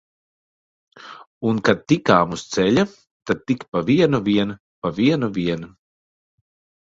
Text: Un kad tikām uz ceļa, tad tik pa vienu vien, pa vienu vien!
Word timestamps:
Un 1.49 1.59
kad 1.67 1.83
tikām 1.91 2.33
uz 2.37 2.45
ceļa, 2.55 2.85
tad 3.31 3.43
tik 3.51 3.65
pa 3.75 3.83
vienu 3.91 4.23
vien, 4.29 4.55
pa 4.85 4.93
vienu 5.01 5.29
vien! 5.39 5.69